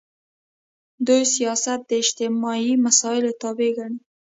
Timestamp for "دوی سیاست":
1.07-1.79